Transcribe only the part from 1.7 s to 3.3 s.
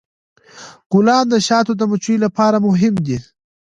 د مچیو لپاره مهم دي.